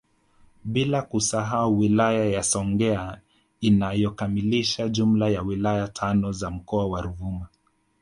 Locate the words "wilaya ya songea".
1.79-3.21